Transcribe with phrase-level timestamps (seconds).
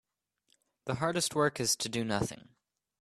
[0.85, 2.49] The hardest work is to do nothing.